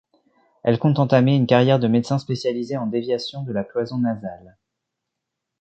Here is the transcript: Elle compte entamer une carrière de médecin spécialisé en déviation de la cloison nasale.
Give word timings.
Elle 0.63 0.79
compte 0.79 0.97
entamer 0.97 1.35
une 1.35 1.45
carrière 1.45 1.77
de 1.77 1.87
médecin 1.87 2.17
spécialisé 2.17 2.75
en 2.75 2.87
déviation 2.87 3.43
de 3.43 3.53
la 3.53 3.63
cloison 3.63 3.99
nasale. 3.99 4.57